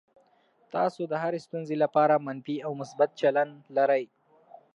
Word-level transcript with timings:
تاسو 0.73 1.01
د 1.07 1.13
هرې 1.23 1.39
ستونزې 1.45 1.75
لپاره 1.83 2.23
منفي 2.25 2.57
او 2.65 2.71
مثبت 2.81 3.09
چلند 3.21 3.53
لرئ. 3.77 4.03